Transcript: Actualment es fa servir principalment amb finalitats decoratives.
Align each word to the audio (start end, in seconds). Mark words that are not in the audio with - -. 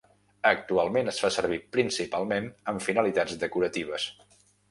Actualment 0.51 1.11
es 1.11 1.19
fa 1.23 1.29
servir 1.35 1.59
principalment 1.75 2.49
amb 2.73 2.83
finalitats 2.87 3.39
decoratives. 3.47 4.09